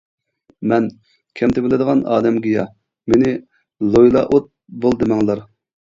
مەن 0.71 0.87
كەم 1.41 1.53
تېپىلىدىغان 1.59 2.01
ئادەمگىياھ 2.15 2.73
مېنى 3.13 3.37
لويلا 3.93 4.29
ئوت 4.35 4.53
بول 4.85 5.03
دېمەڭلار. 5.05 5.51